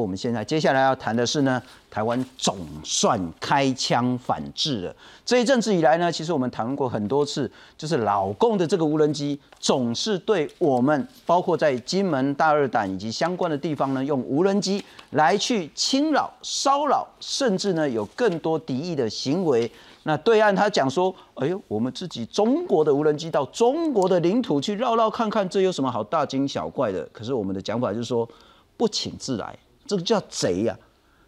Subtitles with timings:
[0.00, 4.96] 我们现在接下来要谈的是呢，台湾总算开枪反制了。
[5.24, 19.70] 这一阵子以来呢，其实我们谈过很多次，就是老共的这个无人机总是对我们，包括在金门、大二胆以及相关的地方呢，用无人机来去侵扰、骚扰，甚至呢有更多敌意的行为。
[20.04, 27.04] 那对岸他讲说，哎呦，我们自己中国的无人机到中国的领土去绕绕看看，这有什么好大惊小怪的？
[27.12, 28.28] 可是我们的讲法就是说，
[28.76, 29.58] 不请自来。
[29.86, 30.76] 这个叫贼呀，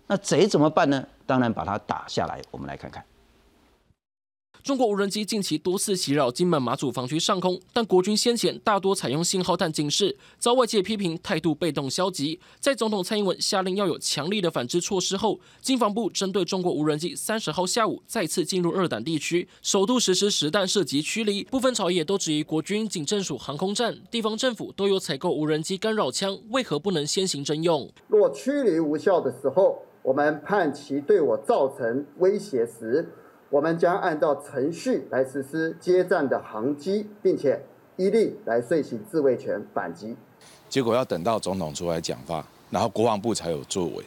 [0.06, 1.06] 那贼怎么办呢？
[1.26, 2.42] 当然把它打下来。
[2.50, 3.04] 我们来看看。
[4.62, 12.38] 中国无人机近期多次袭扰金门马祖防区上空，但国军先前大多采用信号弹警示，遭外界批评态度被动消极。
[12.58, 21.44] 在总统蔡英文下令要有强力的反制措施后，经防部针对中国无人机三十号下午再次进入二胆地区，首度实施实弹射击驱离。
[21.44, 27.88] 部分朝野都质疑国军警政署航空站、地方政府都有采购无人机干扰枪，为何不能先行征用？
[28.08, 33.08] 若驱离无效的时候，我们判其对我造成威胁时。
[33.50, 37.60] 我们将按照程序来实施接战的航机，并且
[37.96, 40.14] 一律来遂行自卫权反击。
[40.68, 44.04] 结果要等到总统出来讲话，然后国防部才有作为，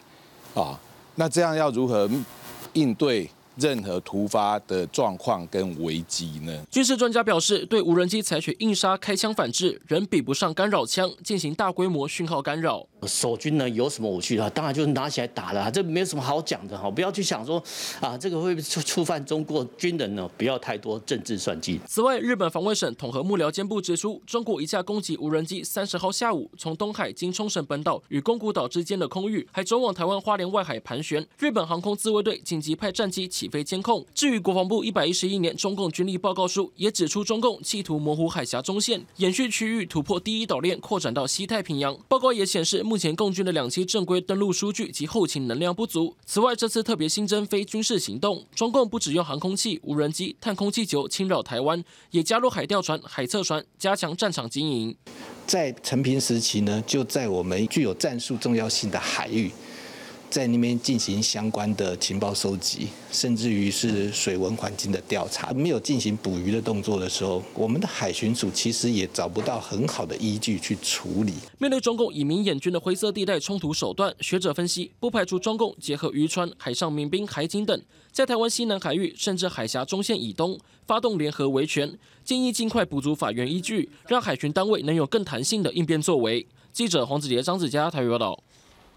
[0.54, 0.80] 啊，
[1.16, 2.10] 那这样要如何
[2.74, 3.30] 应对？
[3.56, 6.54] 任何突发的状况跟危机呢？
[6.70, 12.86] 军事专家表示，对无人机采取硬杀开枪反制，仍比不上干扰枪进行大规模讯号干扰。
[13.08, 16.90] 守军呢有什么武器的话，当然就是拿起来打了，这没有什么好讲的哈。
[16.90, 17.62] 不要去想说
[18.00, 21.80] 啊，这个会触触犯中国军人呢，不要太多政治算计。
[21.88, 31.26] 此外，日本防卫省统合幕僚监部指出，中国一架攻击无人机三十号下午从东海经冲绳本岛与宫古岛之间的空域，还转往台湾花莲外海盘旋。
[31.40, 33.28] 日本航空自卫队紧急派战机。
[33.42, 34.06] 起飞监控。
[34.14, 41.98] 至于国防部一百一十一年中共军力报告书，也指出中共企图模糊海峡中线，延续区域突破第一岛链，扩展到西太平洋。
[42.08, 46.16] 报告也显示，目前共军的两栖正规登陆数据及后勤能量不足。
[46.24, 54.96] 此外，这次特别新增非军事行动，中共不只用航空器、无人机、探空气球侵扰台湾，也加入海钓船、海测船，加强战场经营。
[55.48, 59.50] 在成平时期呢，就在我们具有战术重要性的海域。
[60.32, 71.34] 在那边进行相关的情报收集，甚至于是水文环境的调查，没有进行捕鱼的动作的时候，我们的海巡署其实也找不到很好的依据去处理。
[71.58, 77.82] 面对中共以民演军的灰色地带冲突手段，学者分析，不排除中共结合渔船、海上民兵、海警等，
[78.14, 86.48] 在台湾西南海域甚至海峡中线以东发动联合维权，建议尽快补足法源依据，让海巡单位能有更弹性的应变作为。
[86.72, 88.42] 记者黄子杰、张子佳台语报道。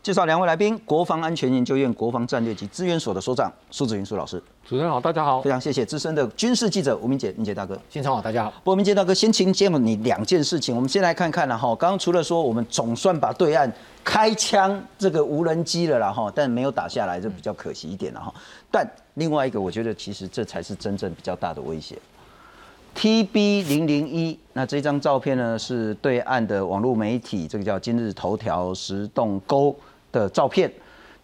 [0.05, 4.37] 介绍两位来宾，国防安全研究院国防战略及资源所的所长苏子云苏老师。
[4.63, 7.81] 主持人好，大家好，非常谢谢资深的军事记者吴明杰，明杰大哥。
[7.89, 8.51] 现场好，大家好。
[8.63, 10.77] 不过明杰大哥，先请教你两件事情。
[10.77, 13.73] 我们先来看看了哈，刚刚除了说我们总算把对岸
[14.05, 18.31] 开枪这个无人机了啦哈，但没有打下来，这比较可惜一点了哈。
[18.71, 21.97] 但另外一个，我觉得其实这才是真正比较大的威胁。
[22.95, 29.75] TB 零零一，那这张照片呢是对岸的网络媒体，这个叫今日头条石洞沟。
[30.21, 30.73] 的照片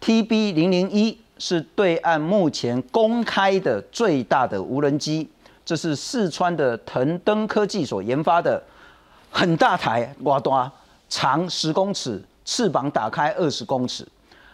[0.01, 5.27] ，TB 零零一是对岸目前公开的最大的无人机，
[5.65, 8.61] 这是四川的腾登科技所研发的，
[9.31, 10.71] 很大台，哇多，
[11.09, 14.07] 长十公尺，翅膀打开二十公尺，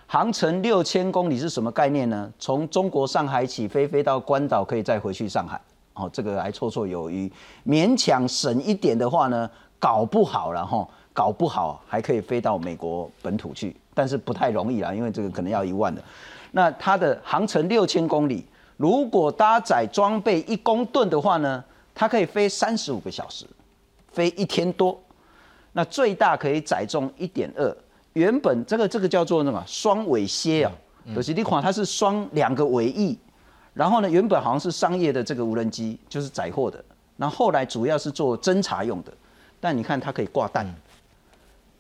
[0.06, 2.32] 航程六千公里是什么概念呢？
[2.40, 5.60] 从中国上海起飞，飞到关岛可以再回去上海，
[5.94, 7.32] 哦，这个还绰绰有余，
[7.66, 9.50] 勉强省一点的话呢，
[9.80, 10.88] 搞不好了哈，
[11.18, 13.76] 搞不好还可以飞到美国本土去。
[13.96, 16.00] 但是不太容易啦，因为这个可能要一万的。
[16.52, 18.46] 那它的航程六千公里，
[18.78, 21.64] 如果搭载装备一公吨的话呢，
[21.96, 23.48] 它可以飞三十五个小时，
[24.12, 24.96] 飞一天多。
[25.74, 27.76] 那最大可以载重一点二。
[28.14, 30.72] 原本这个这个叫做什么双尾蝎啊，
[31.16, 33.18] 就是你看它是双两个尾翼。
[33.74, 36.84] 然后呢，原本好像是商业的这个无人机，就是载货的。
[37.16, 39.12] 那后来主要是做侦察用的。
[39.60, 40.72] 但你看它可以挂弹，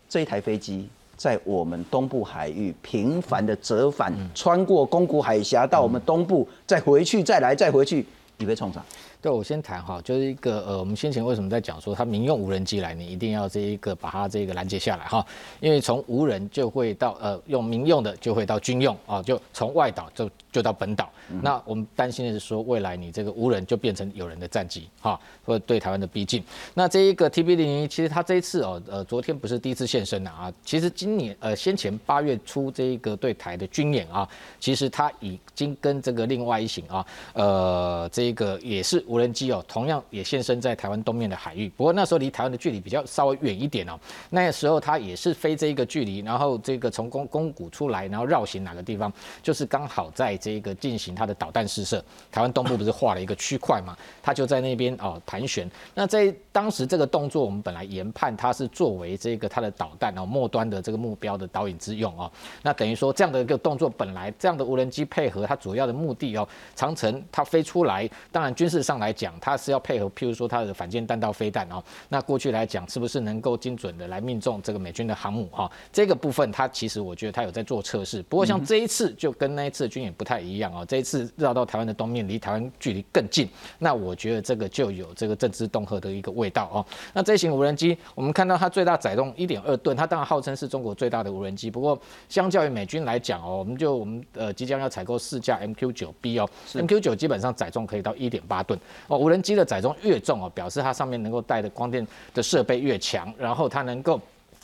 [0.10, 0.88] 这一台飞机。
[1.16, 8.06] 在我们东部海域频繁的折返，穿过宫古海峡到我们东部，再回去，再来，再回去，
[8.38, 8.84] 你被冲上。
[9.20, 15.26] 对，我先谈哈，就是一个呃，我们先前为什么在讲说，它民用无人机来，你一定要这一个把它这个拦截下来哈，
[15.60, 21.10] 因为从无人就会到呃用民用的就会到军用啊，就从外岛就就到本岛。
[21.42, 26.42] 那我们担心的是说，未来你这个无人就变成有人的战机哈，或者对台湾的逼近。
[26.74, 34.30] 那这一个 TB 零一，其实它这一次哦，呃，昨天不是第一次现身了啊，其实今年呃先前八月初这一个对台的军演啊，
[34.60, 39.18] 其实它已经跟这个另外一型啊，呃，这这个也是无。
[39.18, 41.68] 人机哦，同样也现身在台湾东面的海域。
[41.70, 44.00] 不过那时候离台湾的距离比较稍微远一点哦。
[44.30, 52.04] 那时候它也是飞这一个距离，然后这个从宫宫谷出来，然后绕行哪个地方，就是刚好在这个进行它的导弹试射。
[52.32, 53.98] 台湾东部不是画了一个区块嘛？
[54.22, 55.68] 它就在那边哦盘旋。
[55.96, 62.32] 那在当时这个动作，我们本来研判它是作为这个它的导弹哦末端的这个目标的导引之用哦。
[62.62, 71.84] 那等于说这样的一个动作，本来这样的无人机配合它主要的目的哦，长城它飞出来，当然军事上来讲，它是要配合，譬如说它的反舰弹道飞弹哦。
[72.10, 75.70] 那过去来讲，是不是能够精准的来命中这个美军的航母哈？
[75.92, 78.22] 这个部分它其实我觉得它有在做测试。
[78.24, 83.48] 不过像这一次就跟那一次的军演不太一样哦，这一次绕到台湾的东面，离台湾距离更近。
[83.80, 86.86] 那我觉得这个就有这个政治恫吓的一个味道哦。
[87.14, 91.70] 那这型无人机，我们看到它最大载重一点二吨，它当然号称是中国最大的无人机。
[91.70, 92.00] 不过
[92.30, 99.18] 相较于美军来讲哦，我们就我们呃即将要采购四架 MQ 九 B 哦，MQ 九基本上载重可以到一点八吨哦。
[99.18, 104.20] 无人机的载重越重哦，表示它上面能够带的光电的设备越强，然后它能够。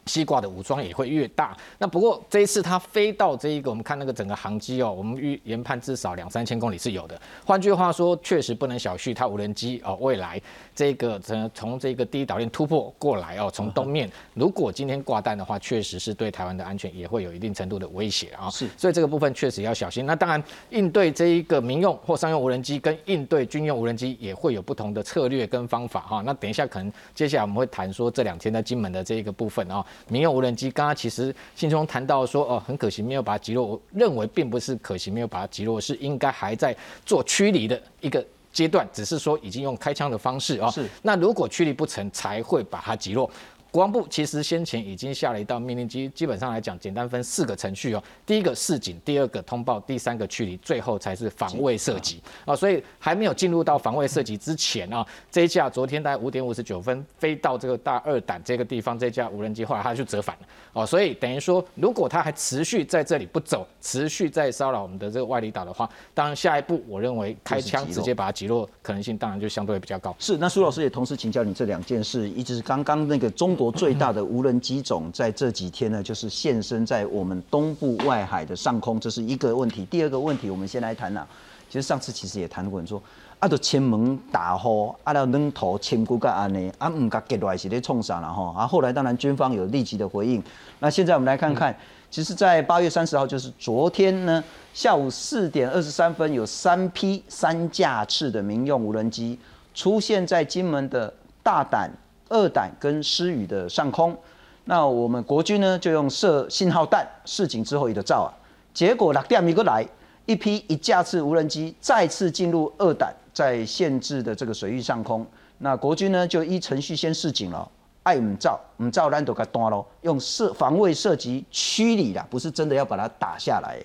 [0.06, 1.56] 西瓜的武装也会越大。
[1.78, 7.20] 那不过这一次它飞到这一个，我们看那个整个航机哦，我们预研判至少两三千公里是有的。
[7.46, 10.42] 换句话说，确实不能小觑它无人机哦，未来
[10.76, 18.50] 这个从从这个第一岛链突破过来哦，从东面，如果今天挂弹的话，确实是对台湾的安全也会有一定程度的威胁啊。
[18.50, 20.06] 是，所以这个部分确实要小心。
[20.06, 26.22] 那当然，应对这一个民用或商用无人机跟应对军用无人机也会有不同的策略跟方法哈。
[26.26, 29.86] 那等一下可能接下来我们会谈说这两天在金门的这一个部分啊。
[30.08, 33.66] 民用无人机，刚刚其实信中谈到说，哦，很可惜没有把它击落。
[33.66, 36.76] 我认为并不是可惜没有把它击落，是应该还在
[37.06, 40.70] 做驱离的一个阶段，只是说已经用开枪的方式啊。
[40.70, 40.88] 是。
[41.02, 43.30] 那如果驱离不成，才会把它击落。
[43.74, 48.04] 国防部其实先前已经下了一道命令，基基本上来讲，简单分四个程序哦。
[48.24, 52.56] 第一个示警，第二个通报，第三个驱离，最后才是防卫射击啊。
[52.56, 60.86] 所以还没有进入到防卫射击之前啊，这一架昨天大概五点五十九分飞到这个大二胆这个地方，这架无人机后来它就折返了哦。
[60.86, 70.16] 所以等于说，如果它还持续在这里不走，持续在骚扰我们的这个外离岛的话，当然下一步我认为开枪直接把它击落可能性当然就相对比较高。
[70.20, 73.63] 是，那苏老师也同时请教你这两件事，一直是刚刚那个中国。
[73.64, 79.86] 国最大的无人机种在这几天呢，就是现身在我们东部外海的上空，这是一个问题。
[79.86, 81.26] 第二个问题，我们先来谈呐。
[81.70, 83.02] 其实上次其实也谈过，说
[83.40, 88.54] 啊，都前门打火，啊，了扔头千骨个安尼，啊，唔甲结来是咧冲啥了哈。
[88.58, 90.44] 啊，后来当然军方有立即的回应。
[90.80, 91.74] 那现在我们来看看，
[92.12, 94.44] 其实，在八月三十号，就是昨天呢，
[94.74, 99.40] 下午四点二十三分，有三批三架次的民用无人机
[99.74, 101.90] 出现在金门的大胆。
[102.34, 104.18] 二胆跟施雨的上空，
[104.66, 108.34] 那我们国军呢就用射信号弹示警之后一个照啊，
[108.74, 109.86] 结果六点一个来
[110.26, 115.24] 一批一架次无人机再次进入二胆在限制的这个水域上空，
[115.60, 117.70] 那国军呢就依程序先示警了，
[118.02, 123.80] 爱唔照唔照咱都给断咯，用射防卫射击驱离啦，不是真的要把它打下来。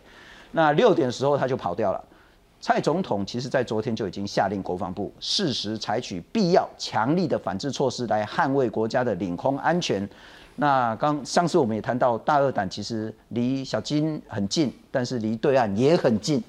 [0.53, 2.03] 那六点的时候他就跑掉了。
[2.61, 10.07] 蔡总统其实在昨天就已经下令国防部适时采取必要强力的反制措施来捍卫国家的领空安全。
[10.57, 16.43] 那刚上次我们也谈到大二胆其实离小金很近，但是离对岸也很近，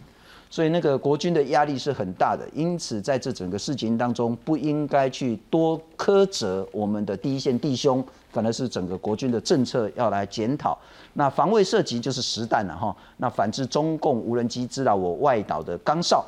[0.50, 2.48] 所以那个国军的压力是很大的。
[2.54, 8.06] 因此在这整个事情当中，不应该去多苛责我们的第一线弟兄。
[8.32, 10.78] 反而是整个国军的政策要来检讨。
[11.14, 12.96] 那防卫射击就是实弹了哈。
[13.18, 16.24] 那反制中共无人机知道我外岛的钢哨，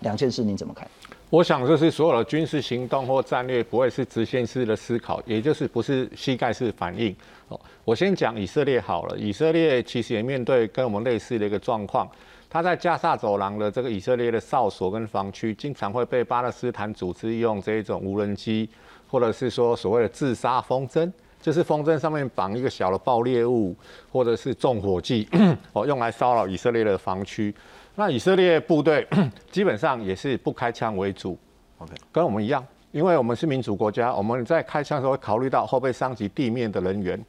[0.00, 0.86] 两件事您怎么看？
[1.30, 7.16] 我想这是所有的军事行动或战略不会是直线式的思考，也就是不是膝盖式反应。
[7.48, 9.18] 哦，我先讲以色列好了。
[9.18, 12.06] 以色列其实也面对跟我们类似的一个状况，
[12.48, 18.68] 他在加沙走廊的这个以色列的哨所跟防区，经常会被巴勒斯坦组织用这一种无人机，
[19.08, 21.10] 或者是说所谓的自杀风筝。
[21.38, 23.76] 就是风筝上面绑一个小的爆裂物，
[24.10, 25.28] 或者是重火器，
[25.72, 27.54] 哦， 用来骚扰以色列的防区。
[27.94, 29.06] 那以色列部队
[29.52, 31.38] 基本上也是不开枪为主
[31.78, 37.22] ，OK，跟我们一样，因为我们是民主国家，我们在开枪的时候会考虑到会不会伤及地面的人员。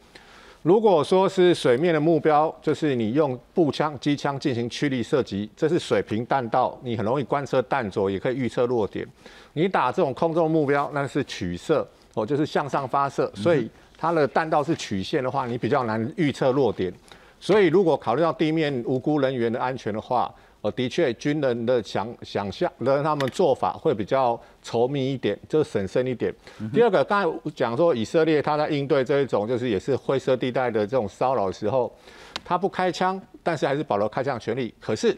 [0.67, 9.07] 如果说是水面的目标，就是你用步枪、机枪进行驱离射击，这是水平弹道，你很容易观测弹着，也可以预测落点。
[9.53, 13.69] 你打这种空中目标，那是取射，哦，就是向上发射，所以。
[13.99, 16.93] 它的弹道是曲线的话，你比较难预测落点。
[17.39, 26.33] 所以如果考虑到地面无辜人员的安全的话，呃，的确军人的想想象的他们做法会比较稠密一点，就审慎一点。
[26.73, 31.95] 第二个，刚才讲说以色列他在应对这一种就是也是灰色地带的这种骚扰的时候，
[32.43, 34.73] 他不开枪，但是还是保留开枪权利。
[34.79, 35.15] 可是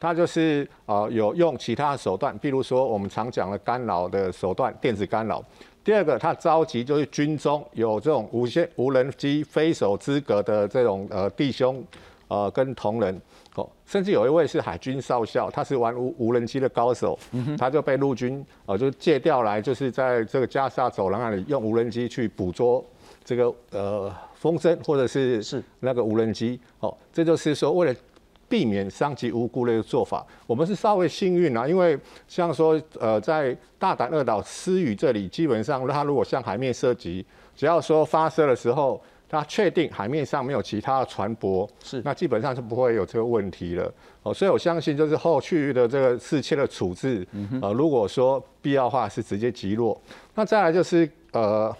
[0.00, 5.42] 他就是呃有用其他的手段，比如说我们常讲的干扰的手段，电子干扰。
[5.90, 11.84] 第二个，他召集就是军中有这种无线无人机飞手资格的这种呃弟兄，
[12.28, 13.20] 呃跟同仁，
[13.56, 17.18] 哦，甚至有一位是海军少校，他是玩无无人机的高手，
[17.58, 22.84] 他就被陆军呃就借调来，就是在这个加沙走廊那里用无人机去捕捉
[23.24, 25.60] 这个呃风筝或者是是。
[25.80, 27.96] 那个无人机，哦，这就是说为了。
[28.50, 43.94] 避免伤及无辜的一个做法，我们是稍微幸运啊，因为像说，呃，在大胆二岛私语这里，基本上它如果向海面射击，只要说发射的时候，它确定海面上没有其他的船舶，是那基本上是不会有这个问题了。
[44.24, 47.24] 哦，所以我相信就是后续的这个事切的处置，
[47.62, 49.98] 呃，如果说必要的话是直接击落。
[50.34, 51.72] 那再来就是呃，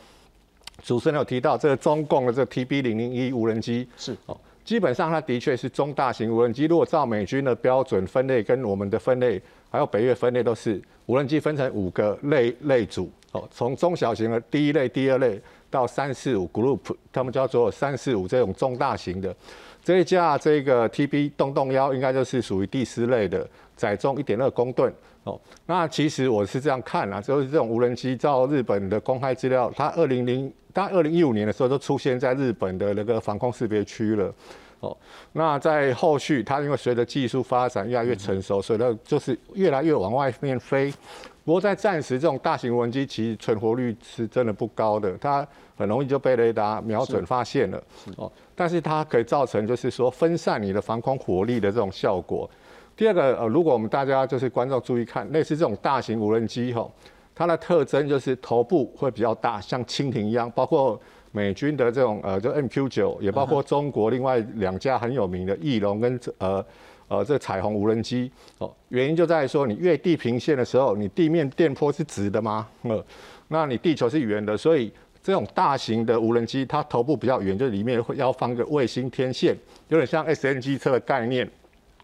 [0.85, 4.39] 主持人有提到这个中共的这个 TB 零零一无人机是哦。
[4.65, 6.67] 基本上，它的确是中大型无人机。
[6.67, 9.41] 如果照美军的标准分类，跟我们的分类，
[9.71, 13.49] 还有北约分类，都是无人机分成五个类类组哦。
[13.51, 19.35] 从中小型的第一类、第二类到三四五 group，他们叫做三四五这种中大型的。
[19.83, 24.93] 这一架这个 TB 洞洞幺应该就是属于第四类的，载重一点二公吨
[25.25, 25.41] 哦。
[25.67, 30.53] 那其实我是这样看啊，就是这种无人机，照日本的公开资料，它二零零。
[30.73, 34.33] 它二零一五年的时候，都出现在日本的那个防空识别区了。
[34.79, 34.97] 哦，
[35.33, 40.89] 那在后续，它因为随着技术发展越来越成熟，所以它就是越来越往外面飞。
[41.45, 45.45] 不过在暂时，这种大型无人机其实存活率是真的不高的，它
[45.77, 47.83] 很容易就被雷达瞄准发现了。
[48.17, 52.49] 哦，但是它可以造成就是说分散你的防空火力的这种效果。
[53.01, 56.93] 第二个，呃，如果我们大家就是观众注意看，类似这种大型无人机，吼。
[57.35, 61.01] 它的特征就是头部会比较大，像蜻蜓一样，包括
[61.33, 66.63] 美军的这种呃，就 MQ 九，也包括中国另外两架很有名的翼龙跟呃
[67.09, 68.71] 呃这彩虹无人机哦。
[68.91, 72.69] 原因就在于说，你越地平线的时候，你地面电波是直的吗？
[72.83, 73.03] 呃，
[73.49, 74.93] 那你地球是圆的，所以
[75.23, 79.57] 这种大型的无人机，它头部比较圆，就里面会要放个卫星天线，
[79.89, 81.51] 有点像 SNG 车的概念，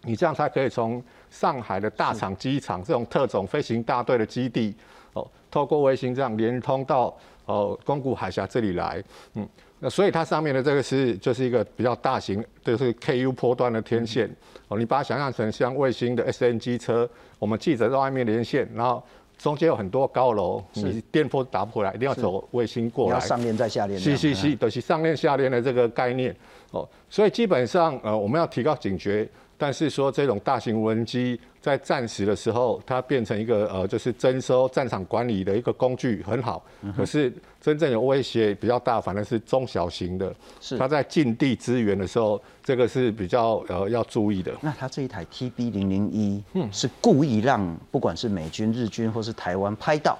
[0.07, 4.73] 你这样才可以从上海的大厂机场这种特种飞行大队的基地。
[5.13, 9.01] 哦透过卫星这样连通到哦宫古海峡这里来，
[9.33, 9.47] 嗯，
[9.79, 14.29] 那所以它上面的这个是就是一个比较大型，就是 KU 波段的天线
[14.67, 17.09] 哦，你把它想象成像卫星的 SNG 车，
[17.39, 19.01] 我们记者在外面连线，然后
[19.37, 26.35] 中间有很多高楼，你电波打不回来，一定要走卫星过来，要上链再下链，是是是，都是上链下链的这个概念
[26.71, 29.27] 哦，所以基本上呃我们要提高警觉。
[29.57, 36.63] 但是说这种大型无人机在战时的时候，它变成一个呃，就是征收战场管理的一个工具，很好。
[36.95, 40.33] 可是真正有威胁比较大，反正是中小型的。
[40.61, 44.53] 是它在近地支援的时候，这个是比较呃要注意的。
[44.61, 50.15] 那它这一台 TB 零零一，嗯，是故意让不管是美军、日军或是台湾拍到，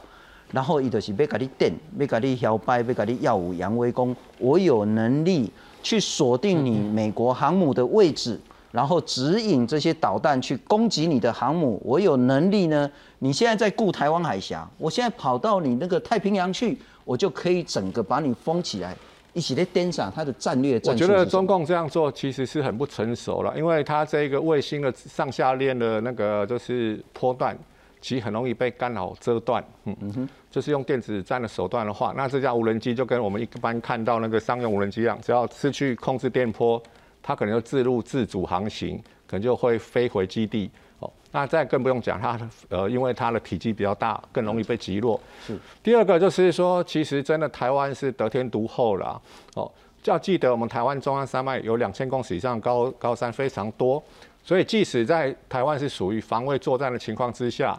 [0.51, 5.51] 然后伊就是要给你电，要给你摇摆，要给你耀武扬威，功我有能力
[5.83, 8.39] 去锁定你美国航母的位置。
[8.77, 12.87] 然后指引这些导弹去攻击你的航母，我有能力呢。
[13.17, 18.95] 你现在在顾台湾海峡，我现在跑到你那个太平洋去，我就可以整个把你封起来，
[19.33, 20.79] 一起来盯上它的战略。
[20.85, 27.57] 我觉得中共这样做其实是很不成熟了，因为它这个卫星的上下链的那个就是波段，
[27.99, 29.63] 其实很容易被干扰遮断。
[29.85, 36.79] 嗯嗯哼，就是用电子战的手段的话，那这架无人机就跟我们一般看到那个商用无人机一样，只要失去控制电波。
[37.27, 40.71] 它可能就自入自主航行，可能就会飞回基地。
[40.99, 45.19] 哦，那再更不用讲，它呃，因为它的体积比较大，更容易被击落。
[45.45, 45.59] 是。
[45.83, 49.21] 第二个就是说，其实真的台湾是得天独厚了。
[49.55, 49.69] 哦，
[50.05, 54.01] 要记得我们台湾中央山脉有两千公尺以上高高山非常多，
[54.41, 57.77] 所以即使在台湾是属于防卫作战的情况之下，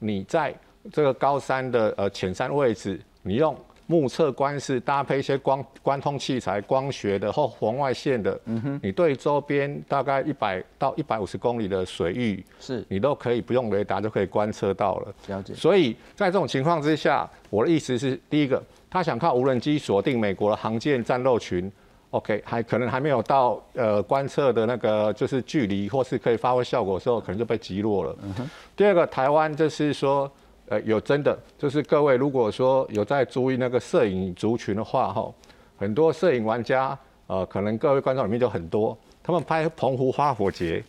[0.00, 0.54] 你在
[0.92, 3.56] 这个高山的呃浅山位置，你用。
[3.90, 15.14] 目测观视搭配一些光光通器材、光学的或红外线的，嗯哼，你对周边大概一百到一百五十公里的水域，是你都可以不用雷达就可以观测到了。
[15.26, 15.52] 了解。
[15.54, 21.68] 所以在这种情况之下，我的意思是，第一个，他想靠无人机锁定美国的航舰战斗群
[22.10, 28.16] ，OK，还可能还没有到呃观测的那个就是距离或是可以发挥效果的时候，可能就被击落了。
[28.22, 28.50] 嗯哼。
[28.76, 30.30] 第二个，台湾就是说。
[30.70, 35.28] 呃，有真的，就是各位如果说有在注意那个摄影族群的话，哈，
[35.76, 36.96] 很多摄影玩家，
[37.26, 40.80] 呃，可能各位观众里面就很多，他们拍澎湖花火节，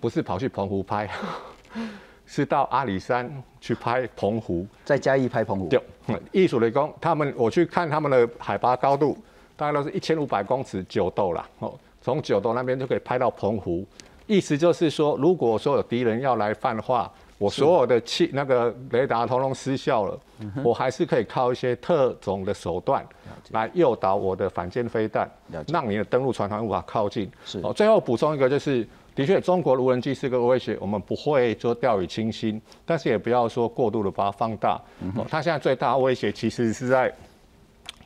[0.00, 1.06] 不是跑去澎湖拍，
[2.24, 5.68] 是到阿里山去拍澎湖，在嘉义拍澎湖。
[5.68, 5.82] 对，
[6.32, 9.18] 艺术雷公，他们我去看他们的海拔高度，
[9.54, 13.86] 大概都是一千五百公尺九斗啦，哦，从九斗那边就可以拍到澎湖，
[14.26, 20.18] 意思就是说，如果说有敌人要来犯的话，我所有的气那个雷达通通失效了，
[20.64, 23.06] 我还是可以靠一些特种的手段
[23.50, 25.30] 来诱导我的反舰飞弹，
[25.68, 27.30] 让你的登陆船团无法靠近。
[27.44, 34.80] 是哦，最后补充一个，就是的确中国的无人机是个威胁，我们不会说掉以轻心，但是也不要说过度的把它放大。
[35.14, 37.12] 哦，它现在最大的威胁其实是在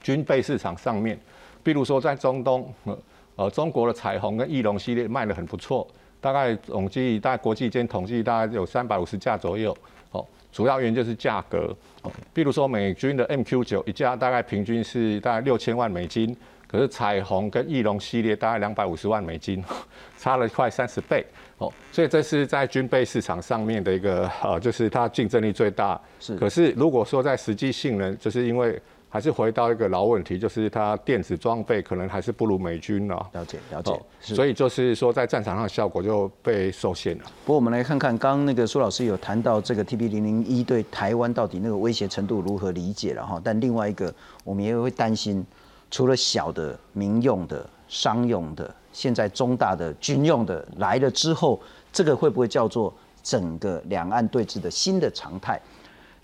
[0.02, 1.16] 军备市场上面，
[1.62, 2.98] 比如说在中东，呃，
[3.36, 5.86] 呃中国的彩虹跟翼龙系列卖得很不错。
[6.20, 9.76] 大概统计，大概国际间统计，大概有三百五十架左右。
[10.12, 11.74] 哦，主要原因就是价格。
[12.02, 16.36] 哦，比如说美军的 MQ 九一架大概平均是大概六千万美金，
[16.66, 19.64] 可是彩虹跟翼龙系列大概两百五十万美金，
[20.18, 21.24] 差了快三十倍。
[21.58, 26.00] 哦，所以这是在军备市场上面的一个呃，就是它竞争力最大。
[26.18, 26.36] 是。
[26.36, 28.80] 可是如果说在实际性能，就是因为。
[29.12, 33.28] 还是回到一个老问题，就是它电子装备可能还是不如美军了。
[33.32, 37.24] 了解了解，所以就是说在战场上的效果就被受限了。
[37.44, 43.40] 不过我们来看看，刚刚那个苏老师有谈到这个 TB 零零一对台湾到底那个威胁程度如何理解了哈？
[43.42, 44.14] 但另外一个
[44.44, 45.44] 我们也会担心，
[45.90, 51.60] 除了小的民用的、商用的，现在中大的军用的来了之后，
[51.92, 55.60] 这个会不会叫做整个两岸对峙的新的常态？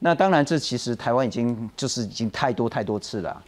[0.00, 3.42] 那当然，这其实台湾已经就是已经太多太多次了，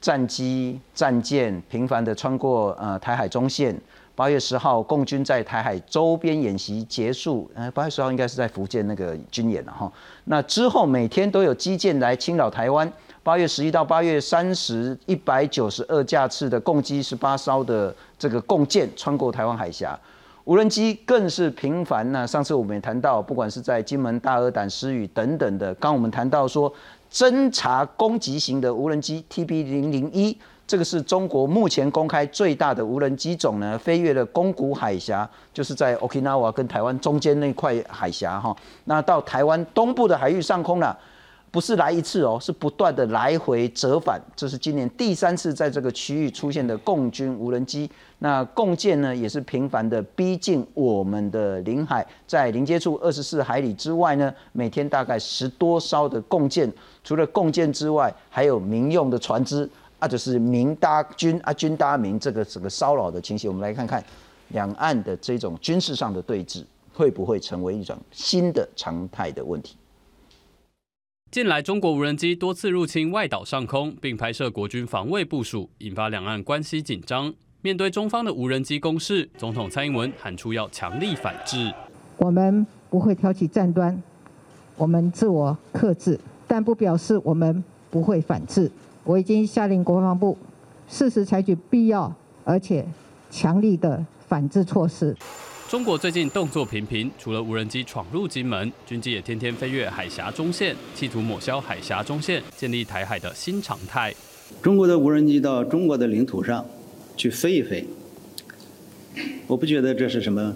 [0.00, 3.78] 战机、战舰频繁的穿过呃台海中线。
[4.16, 9.92] 八月十号，共军在台海周边演习结束，呃，八月十号应该是在福建那个军演了哈。
[10.24, 12.90] 那之后每天都有基舰来侵扰台湾。
[13.24, 19.98] 八月十一到八月三十，一百九十二架次的共机十八艘的这个共舰穿过台湾海峡。
[20.44, 22.26] 无人机更是频繁呢。
[22.26, 26.70] 上次我们也谈到，不管是在金门、大鹅胆、施雨等等的，刚我们谈到说，
[27.10, 30.36] 侦察攻击型的无人机 TB 零零一，
[30.66, 40.94] 这个是中国目前公开最大的无人机种呢，飞越了宫古海峡，就是在 Okinawa 跟台湾中间那块海峡哈，那到台湾东部的海域上空了。
[41.54, 44.20] 不是来一次哦，是不断的来回折返。
[44.34, 47.88] 这是今年第三次在这个区域出现的共军无人机。
[48.18, 56.68] 那共舰呢，也是频繁的逼近我们的领海，在临接处二十四海里之外呢，每天大概十多艘的共舰。
[57.04, 63.48] 除了共舰之外，还有民用的船只，啊，就是民搭军啊，军搭民这个整个骚扰的情形。
[63.48, 64.04] 我们来看看
[64.48, 69.76] 两岸的这种军事上的对峙，会不会成为一种新的常态的问题？
[71.34, 77.34] 近来，中国无人机多次入侵外岛上空，并拍摄国军防卫部署，引发两岸关系紧张。
[77.60, 81.74] 面对中方的无人机攻势，总统蔡英文喊出要强力反制。
[82.18, 84.00] 我们不会挑起战端，
[84.76, 88.70] 我们自我克制，但不表示我们不会反制。
[89.02, 90.38] 我已经下令国防部
[90.88, 92.86] 适时采取必要而且
[93.32, 95.16] 强力的反制措施。
[95.68, 104.14] 中国最近动作频频，除了无人机闯入金门，军机也天天飞越海峡中线，企图抹消海峡中线，建立台海的新常态。
[104.62, 106.64] 中国的无人机到中国的领土上
[107.16, 107.84] 去飞一飞，
[109.46, 110.54] 我不觉得这是什么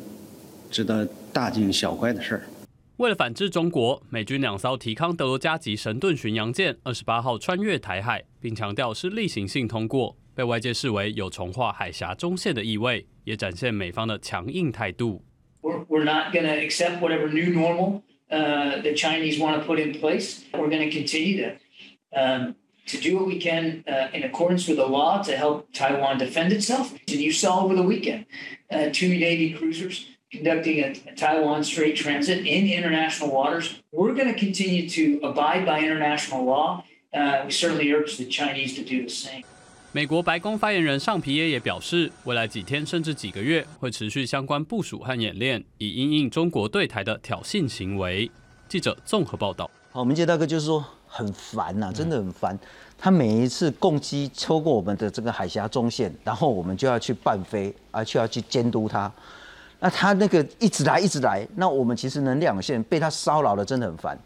[0.70, 2.42] 值得大惊小怪的事儿。
[2.98, 10.14] 为了反制中国，美军两艘提康德罗加级神盾巡洋舰二十八号穿越台海，并强调是例行性通过。
[10.37, 15.23] 被外界视为有重划海峡中线的意味，也展现美方的强硬态度。
[15.61, 19.93] We're we're not going to accept whatever new normal uh, the Chinese want to put in
[19.93, 20.41] place.
[20.51, 21.55] We're going to continue to
[22.11, 22.55] um,
[22.87, 26.51] to do what we can uh, in accordance with the law to help Taiwan defend
[26.51, 26.91] itself.
[27.07, 28.25] And you saw over the weekend
[28.69, 33.81] uh, two Navy cruisers conducting a, a Taiwan Strait transit in international waters.
[33.93, 36.83] We're going to continue to abide by international law.
[37.13, 39.43] Uh, we certainly urge the Chinese to do the same.
[39.90, 48.30] 美国白宫发言人尚皮耶也表示，未来几天甚至几个月会持续相关部署和演练，以应应中国对台的挑衅行为。
[48.68, 49.68] 记者综合报道。
[49.90, 52.56] 好，我们接大哥就是说很烦呐，真的很烦。
[52.98, 59.10] 他每一次攻击超过我们的这个海峡中线，然后我们就要去伴飞，而且要去监督他。
[59.80, 64.18] 那他那个一直来一直来，那我们其实能两线被他骚扰的真的很烦。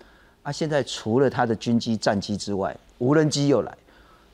[0.43, 3.73] 啊，现在除了他的军机、战机之外，无人机又来。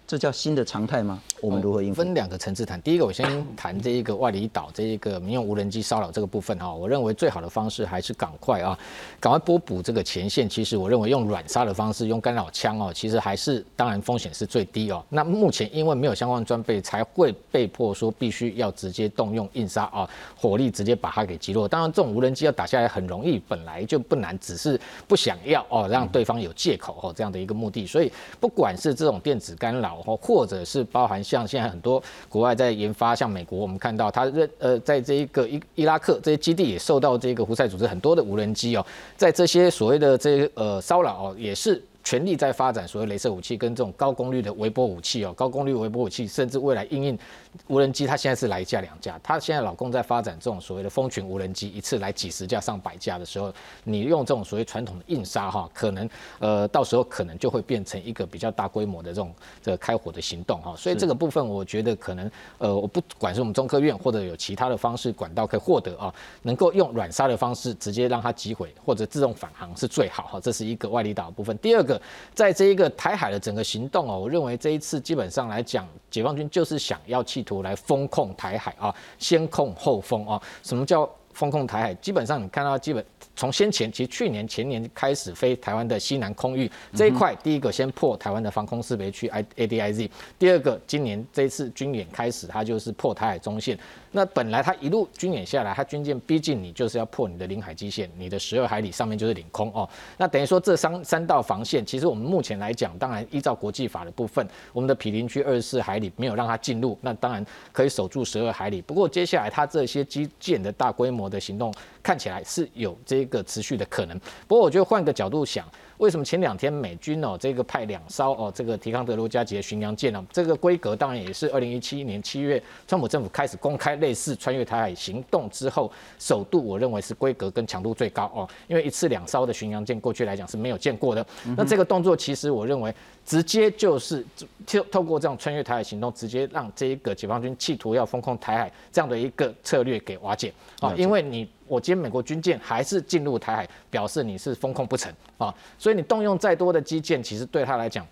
[0.08, 1.20] 这叫新的常态吗？
[1.40, 2.80] 我们如何应分两个层次谈。
[2.82, 6.74] 第一个，我先谈这一个外离岛这一个民用无人机骚扰这个部分哈。
[6.74, 8.78] 我认为最好的方式还是赶快啊，
[9.20, 10.48] 赶快拨补这个前线。
[10.48, 15.04] 其实我认为用软杀的方式，用干扰枪哦，其实还是当然风险是最低哦。
[15.08, 21.68] 那目前因为没有相关装备，才会被迫说必须要直接动用硬杀啊，火力直接把它给击落。
[21.68, 27.86] 当然，这种无人机要打下来很容易，本来就不难，只是不想要哦，让对方有借口哦这样的一个目的。
[27.86, 29.98] 所以不管是这种电子干扰。
[30.20, 38.86] 或者是包含像现在很多国外在研发，像美国，我们看到它认呃在这一个伊伊拉克这些基地也受到这个胡塞组织很多的无人机哦，
[39.16, 41.82] 在这些所谓的这呃骚扰哦，也是。
[42.08, 47.18] 全力在发展所谓镭射武器跟这种高功率的微波武器哦，高功率微波武器，甚至未来应用
[47.66, 49.20] 无人机，它现在是来一架两架。
[49.22, 53.52] 它现在老公在发展这种所谓的蜂群无人机，一次来几十架上百架的时候，
[53.84, 60.74] 你用这种所谓传统的硬杀哈，可能呃到时候可能就会变成一个比较大规模的这种这个开火的行动哈。
[60.78, 70.40] 所以这个部分我觉得可能呃我不管是我们中科院或者有其他的方式管道可以获得啊，能够用软杀的方式直接让它击毁或者自动返航是最好哈。
[70.40, 71.54] 这是一个外力岛部分。
[71.58, 71.97] 第二个。
[72.34, 80.40] 在这一个台海的整个行动哦，我认为这一次基本上来讲，解放军就是想要企图来封控台海啊，先控后封啊。
[80.62, 81.94] 什么叫封控台海？
[81.94, 83.04] 基本上你看到，基本
[83.36, 93.78] 从先前其实去年前年开始飞台湾的西南空域这一块，第一个先破台湾的防空识别区 I A D I Z，第二个今年这一次军演开始，它就是破台海中线。
[94.12, 99.88] 那本来它一路军演下来，它军舰逼近你，就是要破你的领海基线，你的十二海里上面就是领空哦。
[100.16, 108.80] 那等于说这三三道防线，其实我们目前来讲，当然依照国际法的部分，我们的毗邻区二十四海里没有让它进入，那当然可以守住十二海里。
[108.80, 114.18] 不过接下来它这些基建的大规模的行动，看起来是有这个持续的可能。
[114.46, 115.66] 不过我觉得换个角度想。
[115.98, 120.24] 为什么前两天美军哦这个派两艘哦这个提康德罗加级的巡洋舰呢？
[120.32, 131.26] 这个规格当然也是二零一七年七月川普政府开始公开类似穿越台海行动之后，首度我认为是规格跟强度最高哦，因为一次两艘的巡洋舰过去来讲是没有见过的。
[131.56, 134.24] 那这个动作其实我认为直接就是
[134.66, 141.48] 透透过这样穿越台海行动，直接让这一个解放军企图要封控台海这样的一个策略给瓦解啊，因为你。
[141.68, 148.06] 我今天美国军舰还是进入台海，表示你是封控不成啊，所以你动用再多的基建，其实对他来讲，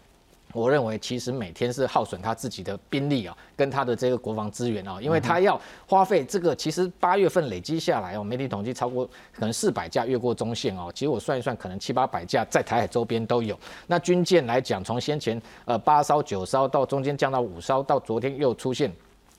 [0.53, 13.59] 我认为其实每天是耗损他自己的兵力啊，跟他的这个国防资源啊，因为他要花费这个，其实八月份累积下来哦，媒体统计超过可能四百架越过中线哦，其实我算一算，可能七八百架在台海周边都有。
[13.87, 18.91] 那军舰来讲，从先前呃八艘九艘到中间降到五艘，到昨天又出现。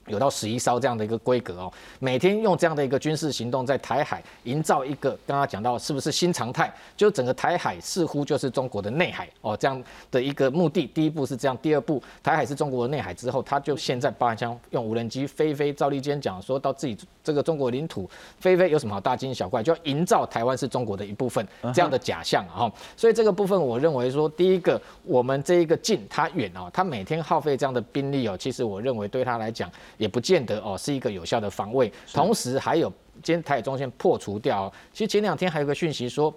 [0.08, 6.74] 有到十一艘这样的一个规格哦，每天用这样的一个军事行动在台海营造一个，刚刚讲到是不是新常态？
[6.96, 10.88] 就整个台海似乎就是中国的内海哦，这样的一个目的。
[10.88, 19.62] 第一步是这样，第二步台海是中国的内海之后，他就现在包含像用无人机飞飞，赵立坚讲说到自己这个中国领土飞飞有什么好大惊小怪？
[19.62, 22.72] 就要营造台湾是中国的一部分这样的假象啊。
[22.96, 29.70] 所以这个部分我认为说，第一个我们这一个近它远哦，它每天耗费这样的兵力哦，其实我认为对他来讲。
[29.98, 31.92] 也不见得哦，是一个有效的防卫。
[32.14, 32.90] 同时还有，
[33.24, 34.72] 今天台海中线破除掉。
[34.94, 36.34] 其实前两天还有个讯息说，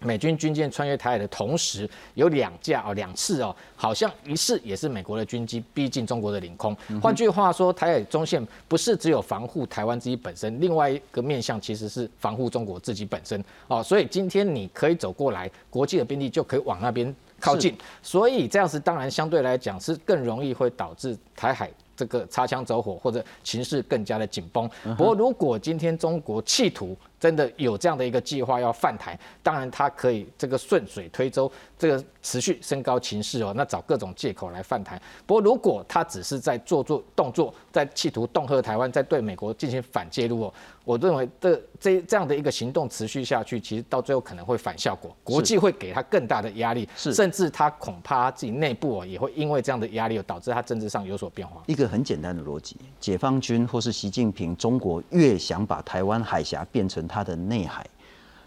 [0.00, 6.76] 美军军舰穿越台海的同时，有两架哦，两次哦，好像一次也是美国的军机逼近中国的领空。
[7.00, 13.82] 换句话说，台海中线不是只有防护台湾自己本身，另外一个面向其实是防护中国自己本身哦。
[13.82, 17.74] 所以今天你可以走过来，国际的兵力就可以往那边靠近。
[18.02, 21.70] 所以这样子当然相对来讲是更容易会导致台海。
[21.96, 24.68] 这个擦枪走火或者情势更加的紧绷。
[24.96, 35.00] 不过，如果今天中国企图真的有这样的一个计划要犯台，当然他可以这个顺水推舟，这个持续升高情势哦，那找各种借口来犯台。
[35.24, 51.62] 不过，如果他只是在做做动作，在企图恫吓台湾，在对美国进行反介入哦，我认为这这这样的一个行动持续下去，其实到最后可能会反效果，国际会给他更大的压力，甚至他恐怕他自己内部哦也会因为这样的压力，导致他政治上有所变化。
[51.64, 57.86] 一个很简单的逻辑，解放军或是习近平，中国越想把台湾海峡变成它的内海，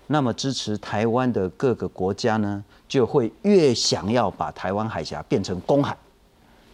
[0.07, 5.95] 那么支持台湾的各个国家呢，就会越想要把台湾海峡变成公海，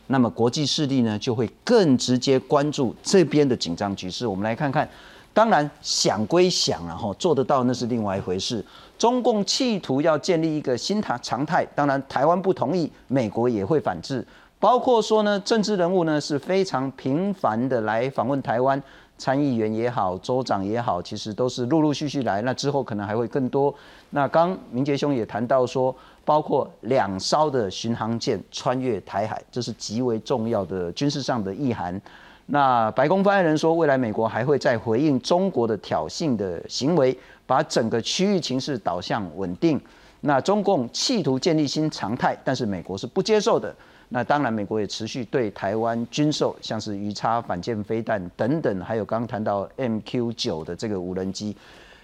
[0.07, 4.25] 那么国际势力呢，就会更直接关注这边的紧张局势。
[4.25, 4.89] 我们来看看，
[5.35, 8.65] 当然想归想，然后做得到那是另外一回事。
[8.97, 14.25] 中共企图要建立一个新常常态，当然台湾不同意，美国也会反制。
[14.59, 18.81] 包括说呢，政治人物呢是非常频繁的来访问台湾，
[19.17, 22.41] 参议员也好，州长也好，其实都是陆陆续续来。
[22.41, 23.73] 那之后可能还会更多。
[24.09, 25.95] 那刚明杰兄也谈到说，
[26.25, 31.99] 包括两艘的巡航舰穿越台海，这是极为重要的军事上的意涵。
[32.47, 39.79] 那白宫发言人说，未来美国还会再回应中国的挑衅的行为，把整个区域情势导向稳定。
[40.21, 43.73] 那中共企图建立新常态，但是美国是不接受的。
[44.15, 51.57] 那当然，美国也持续对台湾军售，像是鱼叉反舰飞弹等等，还有刚谈到 MQ 九的这个无人机。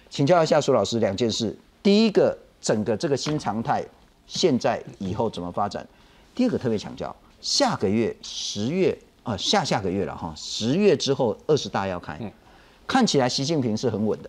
[0.08, 3.84] 请教一下苏老师两件事：第一个，整个这个新常态
[4.26, 5.86] 现在以后怎么发展？
[6.34, 12.18] 第二个，特别强调下个月十月啊，下下个月了哈，十月之后二十大要开，
[12.88, 14.28] 看起来习近平是很稳的。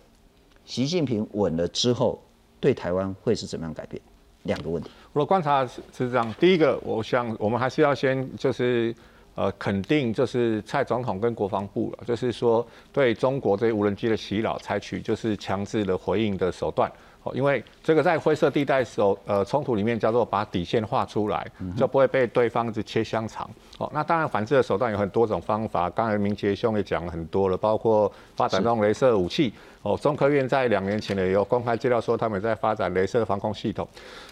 [0.64, 2.22] 习近平稳了之后，
[2.60, 4.00] 对台湾会是怎么样改变？
[4.44, 4.88] 两个问题。
[5.12, 8.94] 我的观察是是这样，第一个，我想我们还是要先就是
[9.34, 16.90] 呃肯定，就是蔡总统跟国防部了，就是说对中国这些无人机的洗脑，采取就是强制的回应的手段。
[17.24, 23.48] 哦，因为这个在灰色地带手呃冲突里面叫做把底线画出来，就不会被对方去切香肠。
[23.78, 29.52] 哦，那当然反制的手段有很多种方法，刚才明杰兄也讲了很多了，包括发展这种镭射武器。
[29.82, 33.86] 哦，中科院在两年前呢也有公开资料说他们在发展镭射防空系统。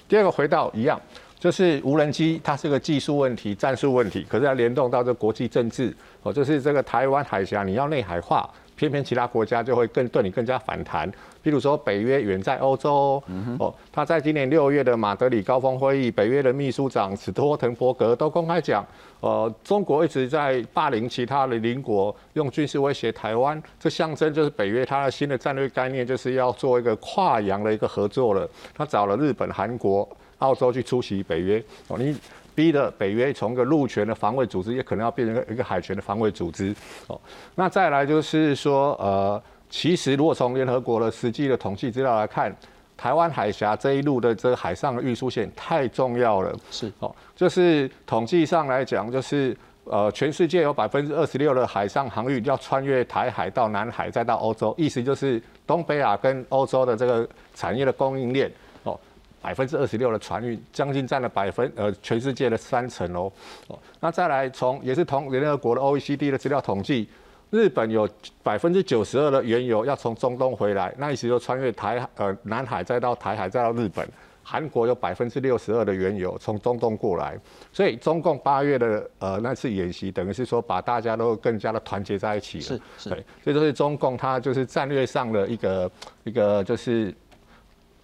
[0.09, 1.01] 第二个回到一样，
[1.39, 5.95] 就是无人机它是个技术问题、战术问题，可是要联动到这国际政治。
[6.23, 8.49] 哦，就是这个台湾海峡你要内海化。
[8.81, 11.07] 偏偏其他国家就会更对你更加反弹，
[11.43, 13.23] 比如说北约远在欧洲，
[13.59, 18.83] 哦，他在今年六月的马德里高峰会议，北约的秘书长史托滕伯格都公开讲，
[19.21, 32.17] 呃，中国一直在霸凌其他的邻国，用军事威胁台湾，这象征就是北约它的新的战略概念就是要做一个跨洋的一个合作了，他找了日本、韩国、澳洲去出席北约，哦，你。
[32.61, 36.75] 逼的北约从个陆权的防卫组织，也可能要变成一个海权的防卫组织。
[37.07, 37.19] 哦，
[37.55, 42.55] 那再来就是说，呃，其实如果从联合国的实际的统计资料来看，
[42.99, 46.55] 台湾海峡这一路的这个海上的运输线太重要了。
[46.71, 58.53] 是哦，就是统计上来讲，就是呃，全世界有百分之二十六的海上航运要穿越台海到南海，再到欧洲，意思就是东北亚跟欧洲的这个产业的供应链。
[59.43, 63.33] 百分之二十六的船运，将近占了百分呃全世界的三成哦。
[63.69, 67.09] 哦，那再来从也是同联合国的 OECD 的资料统计，
[67.51, 68.09] 日本有
[68.43, 74.07] 百分之九十二的原油要从中东回来，那意思就穿越台呃南海再到台海再到日本。
[74.43, 77.39] 韩国有百分之六十二的原油从中东过来，
[77.73, 82.65] 所以中共八月的呃那次演习，等于是说把大家都更加的团结在一起了。
[82.65, 85.91] 是是，对，这就是中共它就是战略上的一个
[86.25, 87.15] 一个就是。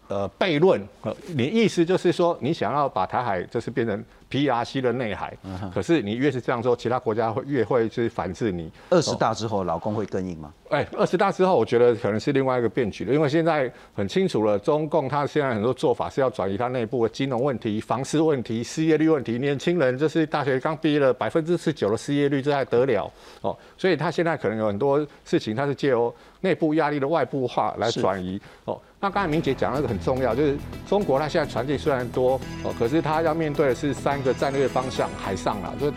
[0.08, 5.36] 呃，悖论，呃，你意思就是说，你想要把台海就是变成 P R C 的内海，
[5.74, 8.70] 可是你越是这样做，其他国家会越会去反制你。
[8.90, 10.52] 二十大之后，老公会更硬吗？
[10.70, 19.38] 哎，二十大之后，我觉得可能是另外一个变局了，因为现在很清楚了，中共他现在很多做法是要转移他内部的金融问题、房市问题、失业率问题。
[19.38, 23.11] 年轻人就是大学刚毕业了，百分之十九的失业率，这还得了
[23.42, 23.57] 哦？
[23.79, 28.81] 所以他现在可能有很多事情，他是借由内部压力的外部化来转移哦。
[28.98, 30.57] 那刚才明姐讲那个很重要，就是
[30.88, 35.92] 中国它现在船舰虽然多哦，可是它要面对的是三个战略方向，海上啊，就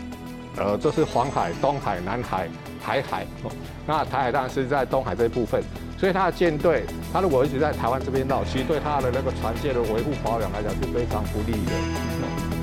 [0.56, 2.48] 呃，这是黄海、东海、南海、
[2.84, 3.50] 台海哦。
[3.90, 5.60] 那台海当然是在东海这一部分，
[5.98, 11.72] 所以它的舰队，它如果一直在台湾这边绕，其实对它的那个船舰的维护保养来讲是非常不利的。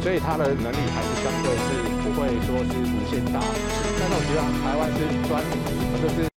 [0.02, 1.68] 所以它的能力还是相对是
[2.00, 3.44] 不会说是无限大。
[4.00, 5.44] 但是我觉得台湾是专，
[6.02, 6.18] 就是。